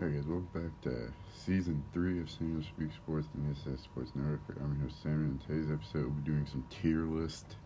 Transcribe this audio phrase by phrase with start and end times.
[0.00, 1.12] Hey guys, welcome back to
[1.44, 4.40] season three of Samuel Speak Sports and SS Sports Network.
[4.58, 7.56] I'm your host Samuel, and today's episode we'll be doing some tier list,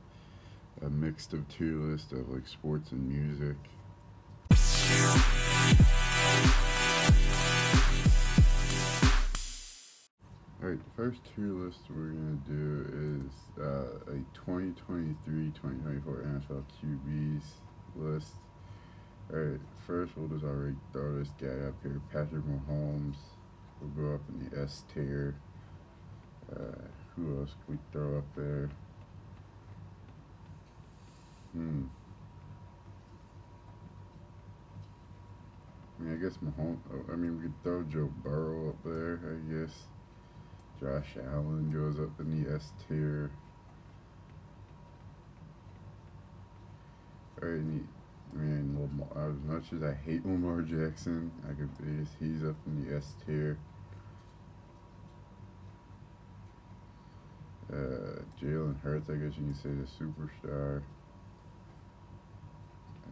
[0.83, 3.55] a mixed of tier list of like sports and music.
[10.61, 17.45] Alright, the first tier list we're gonna do is uh, a 2023-2024 NFL QBs
[17.95, 18.35] list.
[19.33, 22.01] Alright, first we'll just already throw this guy up here.
[22.13, 23.17] Patrick Mahomes
[23.81, 25.35] will go up in the S tier.
[26.53, 28.71] Uh, who else can we throw up there?
[31.53, 31.85] Hmm.
[35.99, 36.79] I mean, I guess Mahomes.
[36.93, 39.21] oh, I mean, we could throw Joe Burrow up there.
[39.25, 39.73] I guess
[40.81, 43.31] Josh Allen goes up in the S tier.
[47.43, 47.85] Alright.
[48.35, 51.71] Mean, Lamar, as much as I hate Lamar Jackson, I could
[52.19, 53.59] he's up in the S tier.
[57.73, 60.83] Uh, Jalen Hurts, I guess you can say the superstar.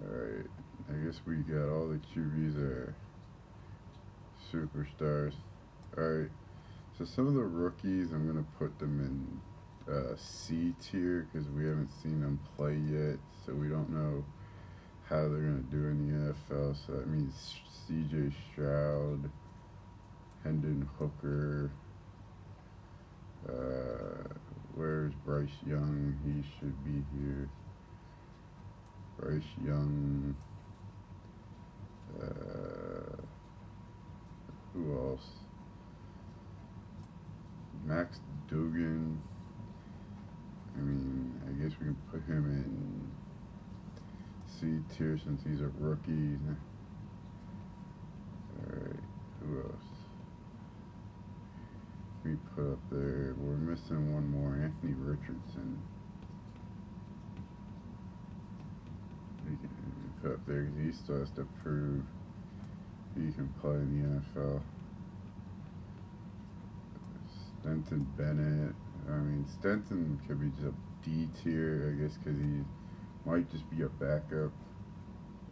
[0.04, 0.46] Alright,
[0.90, 2.94] I guess we got all the QBs are
[4.52, 5.34] superstars.
[5.96, 6.30] Alright,
[6.98, 9.40] so some of the rookies, I'm going to put them
[9.86, 14.24] in uh, C tier because we haven't seen them play yet, so we don't know
[15.12, 16.74] how they're going to do in the NFL.
[16.86, 17.34] So that means
[17.86, 19.30] CJ Stroud,
[20.42, 21.70] Hendon Hooker.
[23.46, 24.32] Uh,
[24.74, 26.16] where's Bryce Young?
[26.24, 27.50] He should be here.
[29.18, 30.34] Bryce Young.
[32.18, 33.20] Uh,
[34.72, 35.26] who else?
[37.84, 38.18] Max
[38.48, 39.20] Duggan.
[40.74, 43.21] I mean, I guess we can put him in
[44.62, 46.38] Tier since he's a rookie.
[48.60, 49.00] Alright,
[49.40, 49.88] who else?
[52.24, 53.34] We put up there.
[53.38, 54.54] We're missing one more.
[54.54, 55.82] Anthony Richardson.
[59.44, 62.04] We can put up there because he still has to prove
[63.16, 64.60] he can play in the NFL.
[67.60, 68.74] Stetson Bennett.
[69.08, 70.74] I mean, Stetson could be just a
[71.04, 72.62] D tier, I guess, because he
[73.24, 74.52] might just be a backup.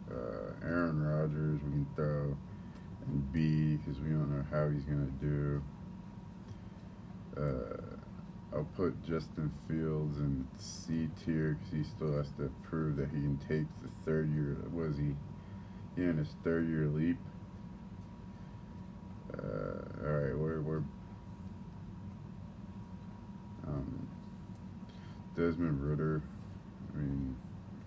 [0.09, 2.37] Uh, Aaron Rodgers, we can throw
[3.07, 5.63] in B because we don't know how he's to do.
[7.37, 7.91] Uh,
[8.53, 13.21] I'll put Justin Fields in C tier because he still has to prove that he
[13.21, 14.57] can take the third year.
[14.73, 15.15] Was he?
[15.97, 17.17] In his third year leap.
[19.33, 20.83] Uh, all right, we're we're
[23.65, 24.07] um,
[25.37, 26.21] Desmond Ridder.
[26.93, 27.35] I mean,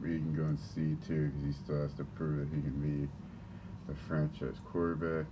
[0.04, 2.78] we can go in C tier because he still has to prove that he can
[2.78, 3.08] be
[3.90, 5.26] a franchise quarterback.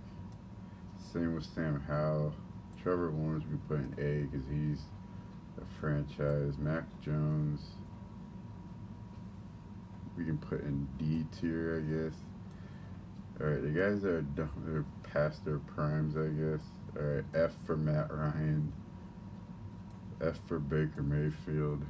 [1.13, 2.33] Same with Sam Howell.
[2.81, 4.81] Trevor Lawrence we put in A because he's
[5.61, 6.57] a franchise.
[6.57, 7.61] Mac Jones
[10.17, 12.19] we can put in D tier, I guess.
[13.41, 16.65] Alright, the guys that are done, they're past their primes, I guess.
[16.97, 18.73] Alright, F for Matt Ryan.
[20.21, 21.83] F for Baker Mayfield.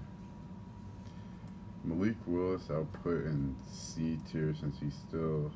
[1.84, 5.52] Malik Willis, I'll put in C tier since he still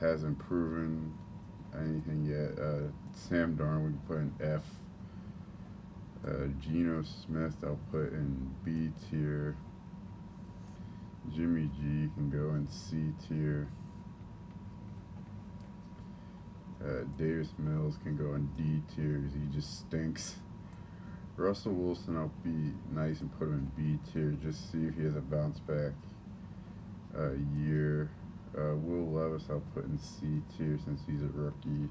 [0.00, 1.12] hasn't proven
[1.74, 2.58] anything yet.
[2.58, 4.64] Uh, Sam Darnold, we can put in F.
[6.26, 9.56] Uh, Geno Smith, I'll put in B tier.
[11.34, 13.68] Jimmy G can go in C tier.
[16.82, 20.36] Uh, Davis Mills can go in D tier because he just stinks.
[21.36, 24.36] Russell Wilson, I'll be nice and put him in B tier.
[24.42, 25.92] Just see if he has a bounce back
[27.16, 28.10] uh, year.
[28.56, 31.88] Uh, Will Levis, I'll put in C tier since he's a rookie.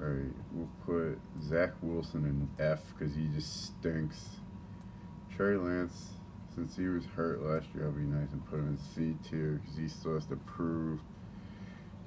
[0.00, 4.40] Alright, we'll put Zach Wilson in F because he just stinks.
[5.36, 6.10] Trey Lance,
[6.54, 9.60] since he was hurt last year, I'll be nice and put him in C tier
[9.60, 11.00] because he still has to prove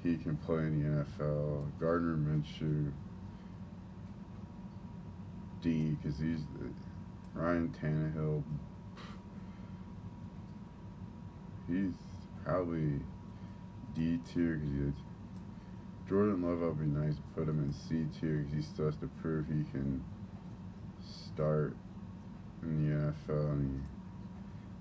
[0.02, 1.70] he can play in the NFL.
[1.78, 2.92] Gardner Minshew,
[5.62, 6.68] D because he's uh,
[7.34, 8.42] Ryan Tannehill.
[11.68, 11.94] He's
[12.44, 13.00] probably
[13.94, 14.94] D tier because
[16.08, 16.62] Jordan Love.
[16.62, 19.46] I'll be nice to put him in C tier because he still has to prove
[19.46, 20.04] he can
[21.00, 21.76] start
[22.62, 23.52] in the NFL.
[23.52, 23.84] And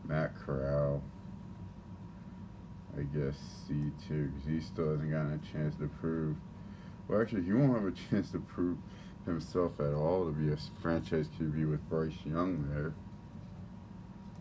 [0.04, 1.04] Matt Corral,
[2.98, 3.38] I guess
[3.68, 6.36] C tier because he still hasn't gotten a chance to prove.
[7.08, 8.78] Well, actually, he won't have a chance to prove
[9.26, 12.94] himself at all to be a franchise QB with Bryce Young there.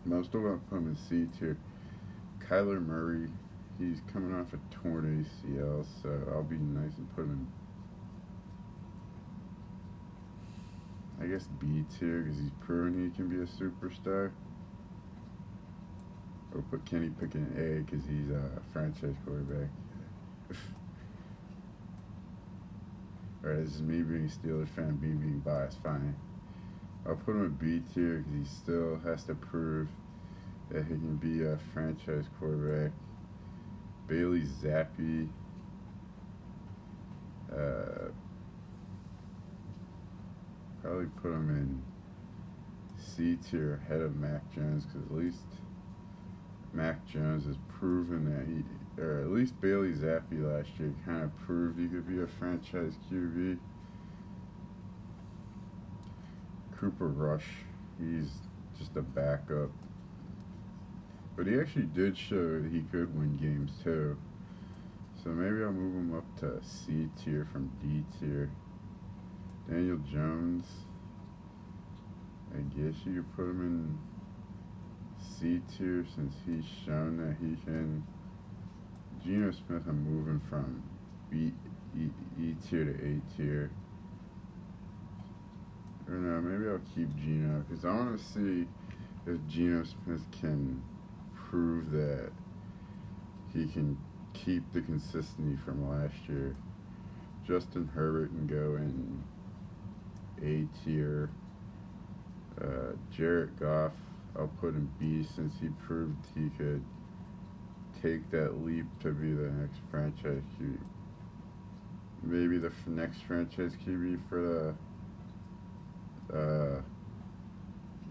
[0.05, 1.57] I'm still going to put him in C tier.
[2.39, 3.29] Kyler Murray,
[3.77, 7.47] he's coming off a torn ACL, so I'll be nice and put him
[11.21, 14.31] I guess, B tier because he's proven he can be a superstar.
[16.53, 19.69] Or put Kenny Pickett in A because he's a franchise quarterback.
[23.43, 26.15] Alright, this is me being a Steelers fan, me being biased, fine.
[27.07, 29.87] I'll put him in B tier because he still has to prove
[30.69, 32.91] that he can be a franchise quarterback.
[34.07, 35.27] Bailey Zappe.
[37.51, 38.09] Uh,
[40.83, 41.81] probably put him in
[42.97, 45.45] C tier ahead of Mac Jones because at least
[46.73, 51.35] Mac Jones has proven that he, or at least Bailey Zappe last year kind of
[51.37, 53.57] proved he could be a franchise QB.
[56.77, 57.47] Cooper Rush,
[57.99, 58.29] he's
[58.77, 59.69] just a backup.
[61.35, 64.17] But he actually did show that he could win games too.
[65.23, 68.49] So maybe I'll move him up to C tier from D tier.
[69.69, 70.65] Daniel Jones.
[72.53, 74.10] I guess you could put him in
[75.39, 78.03] C tier since he's shown that he can.
[79.23, 80.83] Geno Smith, I'm moving from
[81.29, 81.53] B,
[81.95, 83.71] E, e tier to A tier.
[86.07, 88.67] I don't know, maybe I'll keep Geno because I want to see
[89.27, 90.81] if Geno Smith can
[91.35, 92.31] prove that
[93.53, 93.97] he can
[94.33, 96.55] keep the consistency from last year.
[97.45, 99.23] Justin Herbert can go in
[100.41, 101.29] A tier.
[102.59, 103.93] Uh, Jared Goff,
[104.37, 106.83] I'll put in B since he proved he could
[108.01, 110.77] take that leap to be the next franchise QB.
[112.23, 114.75] Maybe the next franchise QB for
[116.29, 116.81] the uh,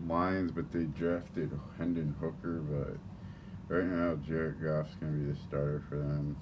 [0.07, 5.39] Lions, but they drafted Hendon Hooker, but right now Jared Goff's going to be the
[5.49, 6.37] starter for them.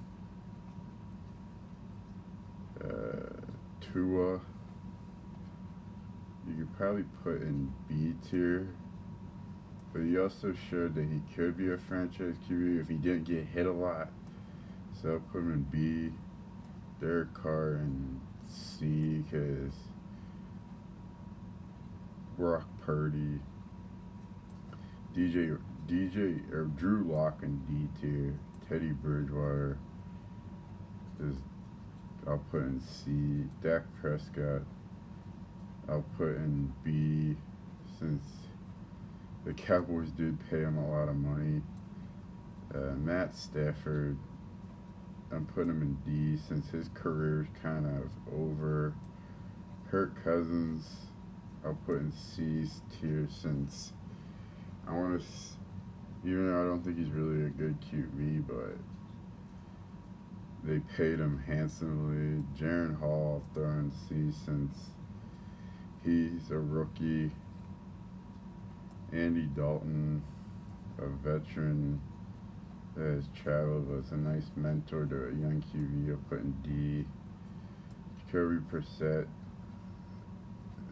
[2.83, 3.47] Uh,
[3.93, 4.41] Tua,
[6.47, 8.75] you could probably put in B tier,
[9.93, 13.45] but he also showed that he could be a franchise QB if he didn't get
[13.47, 14.11] hit a lot.
[15.01, 16.15] So I'll put him in B.
[17.01, 19.73] Derek Carr in C because
[22.37, 23.41] Brock Purdy,
[25.17, 28.35] DJ DJ or Drew Lock in D tier,
[28.69, 29.79] Teddy Bridgewater
[31.21, 31.37] is
[32.27, 33.49] I'll put in C.
[33.63, 34.63] Dak Prescott
[35.89, 37.35] I'll put in B
[37.99, 38.23] since
[39.49, 41.63] the Cowboys did pay him a lot of money.
[42.75, 44.19] Uh, Matt Stafford
[45.33, 48.93] I'm putting him in D since his career's kind of over.
[49.91, 51.07] Kirk Cousins
[51.65, 52.67] I'll put in C
[53.01, 53.95] tier since
[54.87, 55.27] I want to,
[56.29, 58.77] even though I don't think he's really a good QB, but
[60.63, 62.45] they paid him handsomely.
[62.55, 64.91] Jaren Hall throwing C since
[66.05, 67.31] he's a rookie.
[69.13, 70.23] Andy Dalton,
[70.99, 72.01] a veteran
[72.97, 76.11] that has traveled, was a nice mentor to a young QB.
[76.11, 77.07] I'll put in D.
[78.27, 79.27] Jacoby Brissett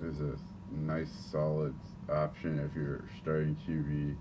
[0.03, 0.37] is a
[0.73, 1.75] nice, solid
[2.09, 4.17] option if you're starting QB.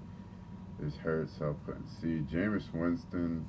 [0.85, 2.21] Is hurt, so I'll C.
[2.29, 3.45] Jameis Winston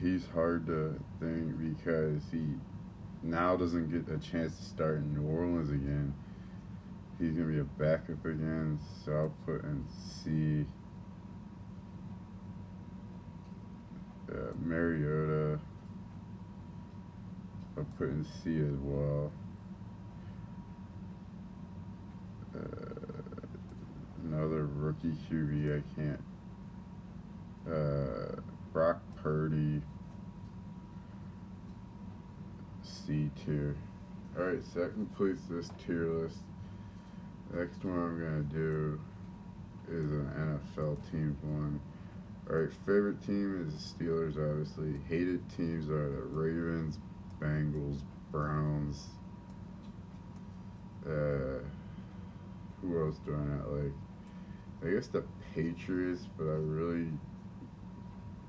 [0.00, 2.44] he's hard to think because he
[3.22, 6.14] now doesn't get a chance to start in New Orleans again.
[7.18, 10.66] He's gonna be a backup again, so I'll put in C.
[14.30, 15.58] Uh, Mariota,
[17.78, 19.32] I'll put in C as well.
[22.54, 23.40] Uh,
[24.24, 26.24] another rookie QB I can't.
[27.66, 28.40] Uh,
[28.72, 29.80] Brock Purdy.
[32.82, 33.76] C tier.
[34.38, 36.42] Alright, so that completes this tier list.
[37.52, 39.00] Next one I'm going to do
[39.88, 41.80] is an NFL teams one.
[42.48, 44.94] Alright, favorite team is the Steelers, obviously.
[45.08, 46.98] Hated teams are the Ravens,
[47.40, 48.00] Bengals,
[48.30, 49.06] Browns.
[51.04, 51.60] Uh,
[52.80, 53.92] who else do I not like?
[54.84, 55.24] I guess the
[55.54, 57.08] Patriots, but I really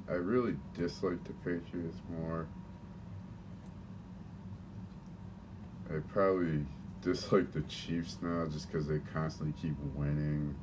[0.09, 2.47] I really dislike the Patriots more.
[5.89, 6.65] I probably
[7.01, 10.55] dislike the Chiefs now just because they constantly keep winning.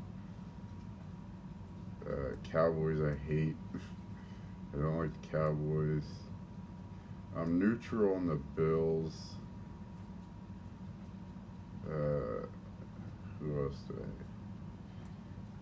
[2.07, 3.57] Uh, Cowboys I hate.
[4.75, 6.05] I don't like the Cowboys.
[7.37, 9.37] I'm neutral on the Bills.
[11.87, 12.47] Uh,
[13.39, 14.05] who else do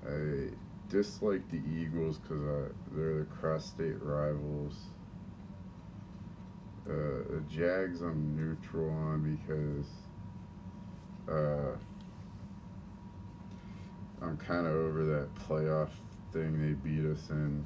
[0.07, 0.13] I?
[0.13, 0.49] I
[0.89, 4.75] dislike the Eagles because they're the cross-state rivals.
[6.89, 9.87] Uh, the Jags I'm neutral on because
[11.29, 11.77] uh,
[14.21, 15.91] I'm kind of over that playoff
[16.33, 17.65] thing they beat us in.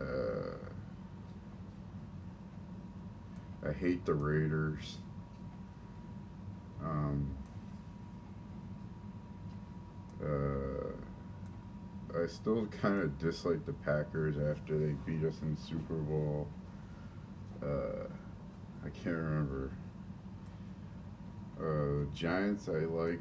[0.00, 0.56] Uh,
[3.66, 4.98] I hate the Raiders.
[6.82, 7.34] Um,
[10.22, 10.94] uh,
[12.22, 16.48] I still kind of dislike the Packers after they beat us in Super Bowl.
[17.62, 18.06] Uh,
[18.84, 19.70] I can't remember.
[22.24, 23.20] Giants I like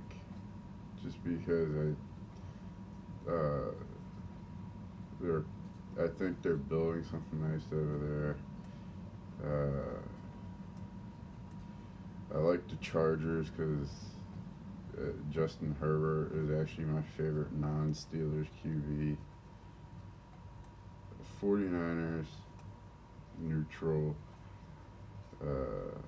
[1.04, 3.72] just because I uh,
[5.20, 5.44] they're
[6.02, 8.38] I think they're building something nice over
[9.42, 9.52] there.
[9.52, 10.00] Uh,
[12.34, 13.90] I like the Chargers because
[14.98, 19.18] uh, Justin Herbert is actually my favorite non-Steelers QB.
[21.42, 22.28] 49ers,
[23.42, 24.16] neutral.
[25.42, 26.00] Uh,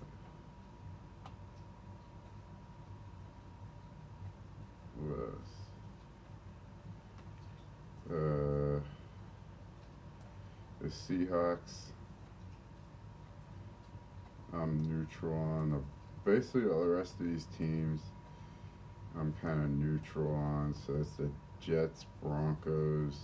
[5.10, 5.36] what
[8.12, 8.80] Uh,
[10.82, 11.92] the Seahawks.
[14.54, 15.82] I'm neutral on the
[16.24, 18.02] basically all the rest of these teams
[19.18, 20.76] I'm kind of neutral on.
[20.86, 21.30] So it's the
[21.62, 23.18] Jets, Broncos,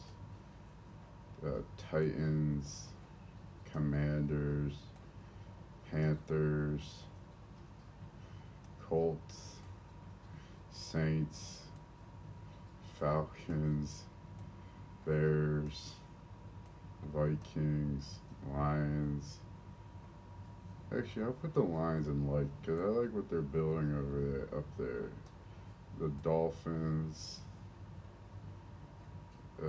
[1.45, 1.61] uh,
[1.91, 2.87] Titans,
[3.71, 4.73] Commanders,
[5.89, 7.03] Panthers,
[8.87, 9.55] Colts,
[10.71, 11.60] Saints,
[13.01, 14.03] Falcons,
[15.05, 15.93] Bears,
[17.11, 18.19] Vikings,
[18.53, 19.39] Lions.
[20.95, 24.59] Actually, I'll put the Lions in like, because I like what they're building over there,
[24.59, 25.09] up there.
[25.99, 27.39] The Dolphins,
[29.59, 29.65] uh,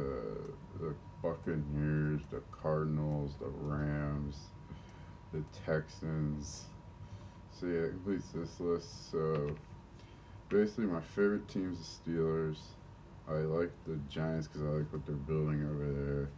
[0.79, 4.37] the Buccaneers, the Cardinals, the Rams,
[5.33, 6.65] the Texans.
[7.59, 9.11] So yeah, it completes this list.
[9.11, 9.55] So
[10.51, 12.59] basically, my favorite team's the Steelers.
[13.29, 16.29] I like the Giants because I like what they're building over there.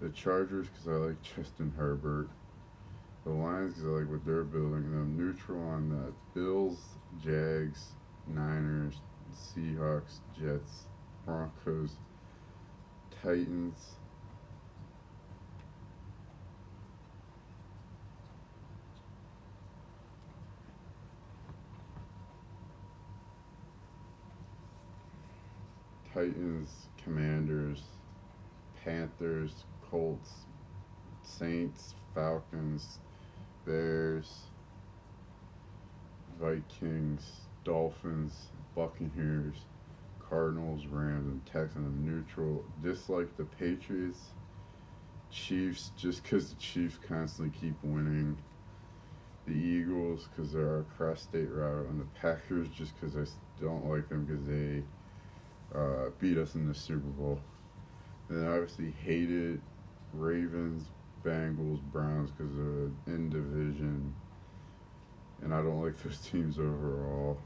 [0.00, 2.28] The Chargers because I like Justin Herbert
[3.26, 4.84] the Lions because I like what they're building.
[4.84, 6.78] And I'm neutral on the Bills,
[7.22, 7.88] Jags,
[8.28, 8.94] Niners,
[9.34, 10.84] Seahawks, Jets,
[11.24, 11.96] Broncos,
[13.22, 13.96] Titans.
[26.16, 26.70] Titans,
[27.04, 27.82] Commanders,
[28.82, 30.30] Panthers, Colts,
[31.22, 33.00] Saints, Falcons,
[33.66, 34.44] Bears,
[36.40, 37.22] Vikings,
[37.64, 39.56] Dolphins, Buccaneers,
[40.18, 41.84] Cardinals, Rams, and Texans.
[41.86, 42.64] I'm neutral.
[42.82, 44.30] Dislike the Patriots,
[45.30, 48.38] Chiefs, just because the Chiefs constantly keep winning.
[49.46, 53.30] The Eagles, because they're our cross-state route, and the Packers, just because I
[53.62, 54.82] don't like them because they
[55.76, 57.40] uh, beat us in the Super Bowl.
[58.28, 59.62] And then obviously hated
[60.12, 60.90] Ravens,
[61.22, 64.14] Bengals, Browns because they're in division,
[65.42, 67.38] and I don't like those teams overall.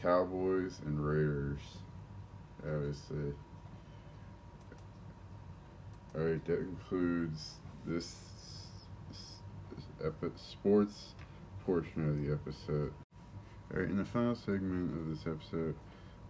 [0.00, 1.78] Cowboys and Raiders,
[2.64, 3.34] obviously.
[6.14, 8.14] All right, that concludes this,
[9.08, 11.14] this epi- sports
[11.64, 12.92] portion of the episode.
[13.72, 15.76] All right, in the final segment of this episode,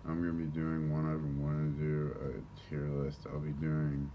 [0.07, 3.21] I'm gonna be doing one I've been wanting to do a tier list.
[3.31, 4.11] I'll be doing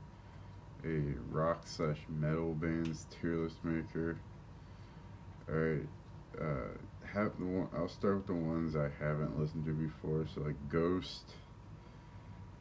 [0.84, 4.18] a rock slash metal bands tier list maker.
[5.50, 5.88] Alright,
[6.42, 6.78] uh,
[7.14, 10.26] have the one, I'll start with the ones I haven't listened to before.
[10.34, 11.34] So like Ghost,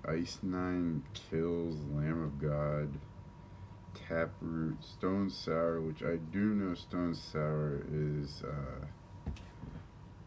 [0.06, 2.92] Ice Nine Kills, Lamb of God,
[3.94, 9.30] Taproot, Stone Sour, which I do know Stone Sour is uh,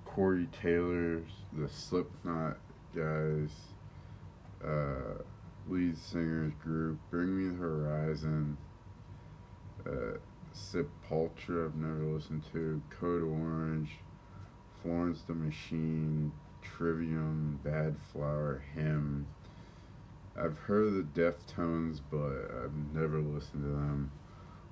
[0.04, 2.58] Corey Taylor's, the Slipknot
[2.98, 3.52] guys.
[4.64, 5.22] Uh,
[5.70, 8.58] lead singers group, Bring Me the Horizon,
[9.86, 10.18] uh,
[10.54, 13.92] Sepultura, I've never listened to, Code Orange,
[14.82, 19.28] Florence the Machine, Trivium, Bad Flower, Him.
[20.36, 24.12] I've heard the Deftones, but I've never listened to them.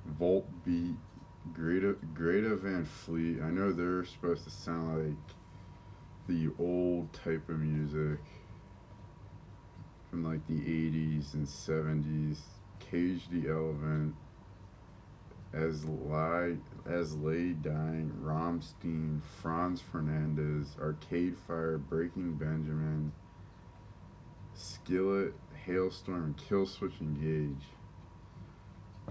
[0.06, 0.96] Volt Beat,
[1.54, 3.40] Greta, Greta Van Fleet.
[3.42, 5.36] I know they're supposed to sound like
[6.28, 8.20] the old type of music
[10.10, 12.38] from like the 80s and 70s.
[12.80, 14.16] Cage the Elephant,
[15.54, 16.56] as lie
[16.86, 23.12] as lay dying, Rammstein, Franz Fernandez, Arcade Fire, Breaking Benjamin,
[24.54, 25.34] Skillet,
[25.66, 27.66] Halestorm, Killswitch Engage.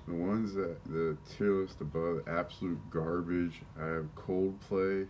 [0.06, 3.62] The ones that the tier list above, absolute garbage.
[3.80, 5.09] I have Coldplay,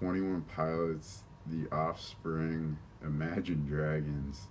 [0.00, 4.48] 21 Pilots, The Offspring, Imagine Dragons.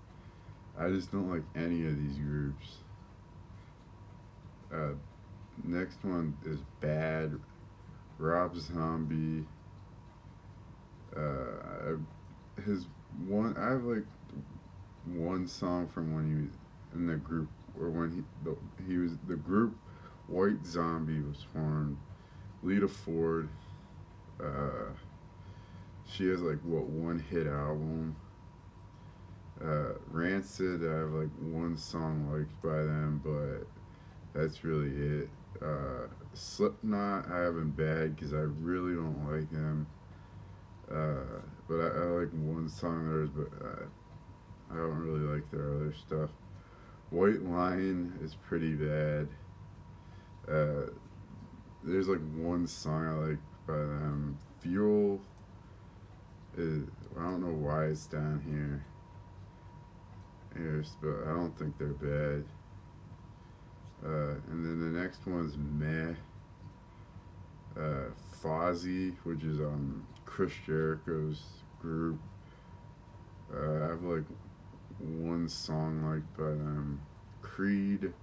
[0.78, 2.78] I just don't like any of these groups.
[4.74, 4.94] Uh,
[5.64, 7.38] next one is Bad,
[8.18, 9.46] Rob Zombie.
[11.16, 11.98] Uh,
[12.64, 12.86] his
[13.28, 14.06] one, I have like
[15.06, 16.54] one song from when he was
[16.94, 18.56] in the group, or when he the,
[18.88, 19.76] he was the group
[20.30, 21.98] White Zombie was formed.
[22.62, 23.50] Lita Ford.
[24.40, 24.92] Uh,
[26.12, 28.16] she has like what one hit album.
[29.64, 33.68] Uh, Rancid, I have like one song liked by them, but
[34.40, 35.30] that's really it.
[35.62, 39.88] Uh, Slipknot, I haven't bad because I really don't like them.
[40.90, 43.86] Uh, but I, I, like one song of theirs, but uh,
[44.72, 46.30] I don't really like their other stuff.
[47.12, 49.28] White Lion is pretty bad.
[50.48, 50.90] Uh,
[51.84, 54.38] there's like one song I like by them.
[54.62, 55.22] Fuel
[56.58, 56.84] is
[57.18, 58.86] I don't know why it's down here.
[60.56, 62.46] Here's, but I don't think they're bad.
[64.04, 66.16] Uh, and then the next one's Meh.
[67.78, 68.10] Uh,
[68.42, 71.42] Fozzy, which is um Chris Jericho's
[71.82, 72.20] group.
[73.54, 74.26] Uh, I have like
[75.00, 77.02] one song like by them.
[77.42, 78.14] Creed.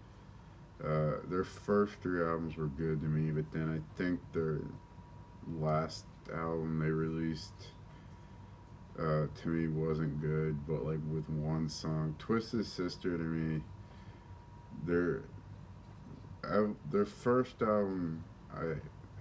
[0.82, 4.60] Uh, their first three albums were good to me, but then I think their
[5.58, 7.68] last album they released
[8.98, 10.66] uh, to me wasn't good.
[10.66, 13.62] But like with one song, Twisted Sister to me,
[14.84, 15.22] their
[16.90, 18.24] their first album
[18.54, 18.76] I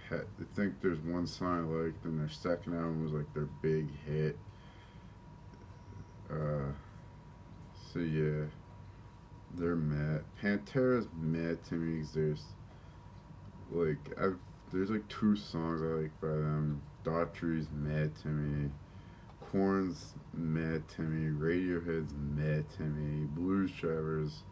[0.10, 3.50] had, I think there's one song I liked, and their second album was like their
[3.62, 4.38] big hit.
[6.30, 6.72] Uh,
[7.92, 8.46] so yeah,
[9.56, 10.24] they're mad.
[10.42, 12.44] Pantera's mad to me because there's
[13.72, 14.38] like I've
[14.72, 16.82] there's like two songs I like by them.
[17.04, 18.72] Daughtry's mad to me.
[19.56, 21.32] Korn's mad to me.
[21.32, 23.26] Radiohead's mad to me.
[23.26, 24.44] Blues Travelers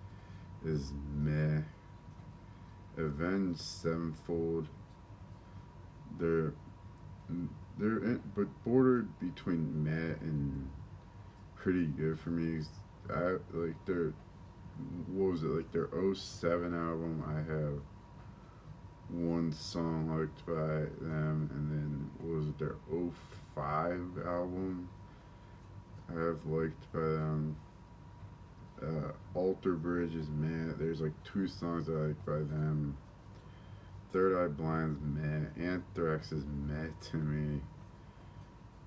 [0.64, 1.60] is meh.
[2.96, 4.70] Avenged Sevenfold.
[6.18, 6.54] They're
[7.30, 10.70] mm, they're in, but bordered between meh and
[11.58, 12.64] pretty good for me.
[13.10, 14.14] I like their
[15.08, 17.82] what was it like their 07 album I have
[19.10, 23.12] one song liked by them and then what was it their oh
[23.56, 24.90] 05 album
[26.10, 27.56] I have liked by them
[28.82, 30.74] uh, Alter Bridge is meh.
[30.78, 32.98] There's like two songs I like by them.
[34.12, 35.64] Third Eye Blind's meh.
[35.64, 37.62] Anthrax is meh to me.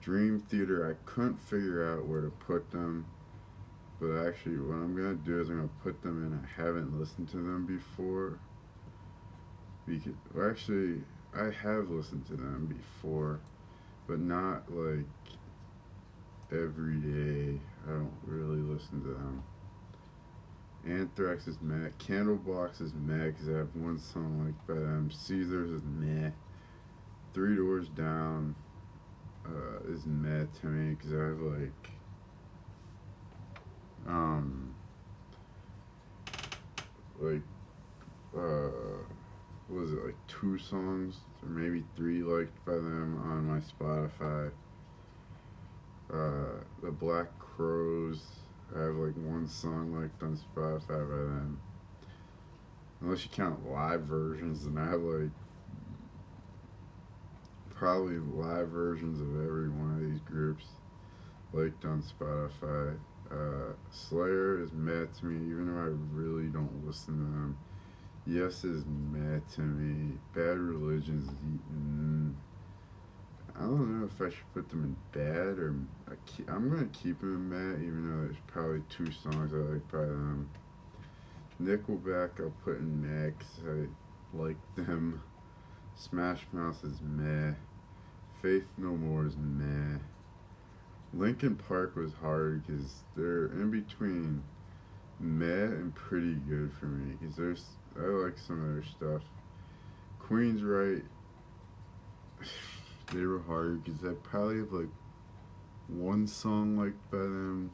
[0.02, 3.07] Dream Theater I couldn't figure out where to put them
[3.98, 6.38] but actually, what I'm gonna do is I'm gonna put them in.
[6.38, 8.38] I haven't listened to them before.
[9.87, 11.02] Because well, actually,
[11.35, 13.40] I have listened to them before,
[14.06, 15.06] but not like
[16.52, 17.60] every day.
[17.86, 19.42] I don't really listen to them.
[20.86, 21.88] Anthrax is meh.
[21.98, 25.10] Candlebox is meh because I have one song like by them.
[25.10, 26.30] Caesars is meh.
[27.34, 28.54] Three Doors Down
[29.44, 31.90] uh, is meh to me because I have like
[34.08, 34.74] um,
[37.18, 37.42] like,
[38.36, 38.70] uh,
[39.68, 41.16] was it like two songs
[41.46, 44.50] or maybe three liked by them on my Spotify.
[46.12, 48.22] Uh, the Black Crowes
[48.74, 51.61] I have like one song liked on Spotify by them.
[53.00, 55.30] Unless you count live versions, and I have like
[57.70, 60.64] probably live versions of every one of these groups
[61.52, 62.96] liked on Spotify.
[63.30, 67.59] Uh, Slayer is mad to me, even though I really don't listen to them.
[68.26, 70.18] Yes is mad to me.
[70.34, 71.30] Bad Religion's
[71.72, 72.34] mm,
[73.54, 75.76] I don't know if I should put them in bad or
[76.10, 79.58] I keep, I'm gonna keep them in bad, even though there's probably two songs I
[79.58, 80.50] like by them.
[81.62, 83.30] Nickelback I'll put in meh
[83.64, 83.86] I
[84.36, 85.22] like them.
[85.94, 87.52] Smash Mouth is meh.
[88.42, 89.98] Faith No More is meh.
[91.14, 94.42] Linkin Park was hard because they're in between
[95.20, 97.64] meh and pretty good for me because there's
[97.98, 99.22] I like some of their stuff.
[100.62, 101.02] right?
[103.12, 104.90] they were hard because I probably have like
[105.88, 107.70] one song liked by them.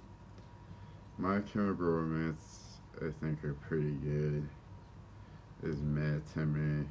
[1.18, 4.48] My Chemical Romance, I think, are pretty good.
[5.62, 6.86] Is meh to me.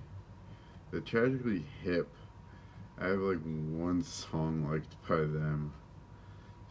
[0.91, 2.10] The Tragically Hip,
[2.98, 5.74] I have like one song liked by them.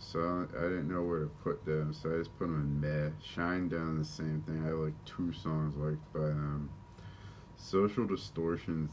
[0.03, 3.11] So I didn't know where to put them, so I just put them in meh.
[3.23, 4.63] Shinedown, the same thing.
[4.65, 6.71] I have like two songs liked by them.
[7.57, 8.91] Social Distortions,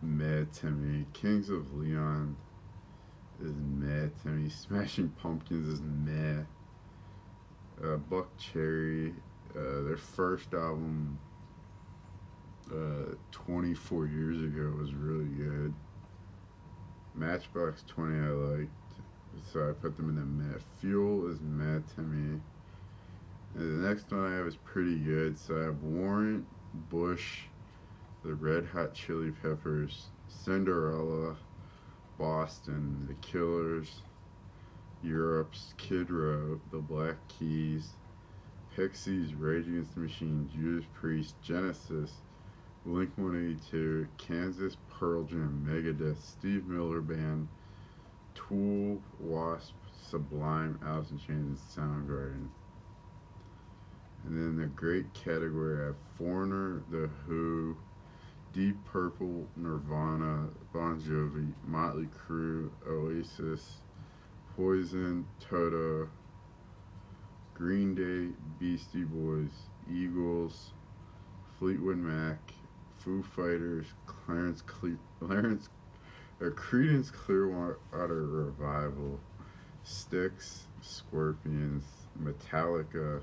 [0.00, 1.04] meh to me.
[1.12, 2.34] Kings of Leon
[3.44, 4.48] is meh to me.
[4.48, 6.44] Smashing Pumpkins is meh.
[7.82, 9.14] Uh, Buckcherry,
[9.54, 11.18] uh, their first album
[12.72, 15.74] uh, 24 years ago was really good.
[17.14, 18.70] Matchbox 20 I liked,
[19.52, 20.58] so I put them in the meh.
[20.80, 22.40] Fuel is meh to me.
[23.54, 26.46] And the next one I have is pretty good, so I have Warrant,
[26.88, 27.42] Bush,
[28.22, 31.36] the Red Hot Chili Peppers, Cinderella,
[32.18, 34.02] Boston, The Killers,
[35.02, 37.94] Europe, Skid Row, The Black Keys,
[38.76, 42.12] Pixies, Rage Against the Machine, Judas Priest, Genesis,
[42.84, 47.48] Blink 182, Kansas, Pearl Jam, Megadeth, Steve Miller Band,
[48.34, 52.48] Tool, Wasp, Sublime, Alice in Chains, and Soundgarden.
[54.24, 57.76] And then the great category have Foreigner, The Who,
[58.52, 63.78] Deep Purple, Nirvana, Bon Jovi, Motley Crue, Oasis,
[64.56, 66.10] Poison, Toto,
[67.54, 70.72] Green Day, Beastie Boys, Eagles,
[71.58, 72.52] Fleetwood Mac,
[72.96, 75.68] Foo Fighters, Clarence, Cle- Clarence,
[76.40, 79.20] or Creedence Clearwater Revival,
[79.84, 81.84] Styx, Scorpions,
[82.20, 83.22] Metallica,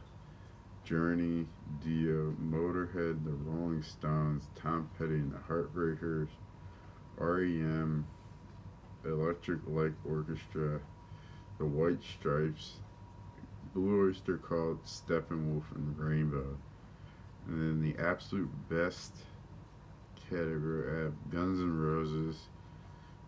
[0.83, 1.47] Journey,
[1.83, 6.29] Dio, Motorhead, The Rolling Stones, Tom Petty and the Heartbreakers,
[7.17, 8.05] REM,
[9.03, 10.79] Electric Light Orchestra,
[11.57, 12.73] The White Stripes,
[13.73, 16.57] Blue Oyster Cult, Steppenwolf, and Rainbow.
[17.47, 19.13] And then the absolute best
[20.29, 22.47] category I have Guns N' Roses,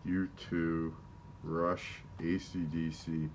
[0.06, 0.92] U2,
[1.42, 3.28] Rush, ACDC,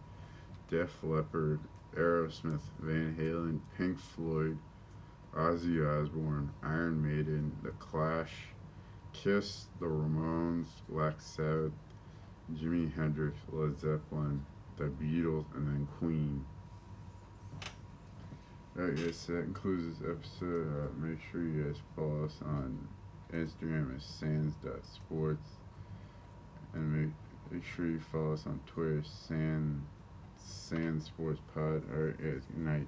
[0.69, 1.59] Def Leppard,
[1.95, 4.57] Aerosmith, Van Halen, Pink Floyd,
[5.35, 8.31] Ozzy Osbourne, Iron Maiden, The Clash,
[9.13, 11.73] Kiss, The Ramones, Black Sabbath,
[12.53, 14.45] Jimi Hendrix, Led Zeppelin,
[14.77, 16.45] The Beatles, and then Queen.
[18.77, 20.67] Alright guys, that concludes this episode.
[20.67, 22.87] Uh, make sure you guys follow us on
[23.31, 25.47] Instagram at sands.sports.
[26.75, 27.11] And make,
[27.51, 29.81] make sure you follow us on Twitter, Sand,
[30.37, 31.83] Sand Sports Pod.
[31.89, 32.87] or good night.